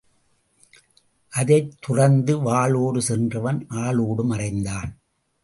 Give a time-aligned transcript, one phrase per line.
[1.29, 4.97] அதைத் துறந்து வாளோடு சென்றவன் ஆளோடு மறைந்தான்.